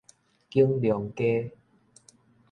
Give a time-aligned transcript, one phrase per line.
[0.49, 1.51] 景隆街